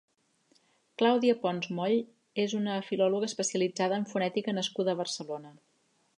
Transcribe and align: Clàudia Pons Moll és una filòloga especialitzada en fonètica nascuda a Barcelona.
Clàudia 1.01 1.35
Pons 1.43 1.67
Moll 1.79 1.99
és 2.45 2.57
una 2.61 2.79
filòloga 2.89 3.31
especialitzada 3.33 4.01
en 4.03 4.09
fonètica 4.15 4.59
nascuda 4.61 4.97
a 4.97 5.01
Barcelona. 5.05 5.55